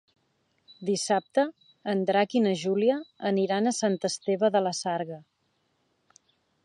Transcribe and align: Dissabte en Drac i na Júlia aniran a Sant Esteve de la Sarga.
Dissabte 0.87 1.43
en 1.93 2.01
Drac 2.11 2.33
i 2.39 2.41
na 2.45 2.53
Júlia 2.63 2.95
aniran 3.33 3.67
a 3.67 3.75
Sant 3.81 3.99
Esteve 4.11 4.51
de 4.57 4.63
la 4.69 4.73
Sarga. 4.79 5.21